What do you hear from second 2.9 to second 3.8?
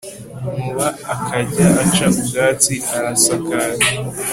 arasakara